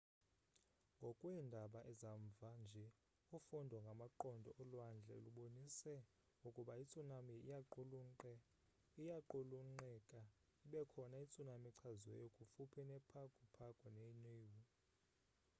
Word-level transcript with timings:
ngokweendaba 0.97 1.79
zamva 2.01 2.49
nje 2.63 2.85
ufundo 3.37 3.75
ngamaqondo 3.85 4.49
olwandle 4.61 5.15
lubonise 5.25 5.93
ukuba 6.47 6.73
itsunami 6.83 7.35
iyaqulunqeka 8.97 10.21
ibekhona 10.65 11.17
itsunami 11.25 11.65
echaziweyo 11.73 12.27
kufuphi 12.37 12.81
ne 12.89 12.97
pago 13.11 13.43
pago 13.57 13.87
ne 13.97 14.03
niue 14.23 14.61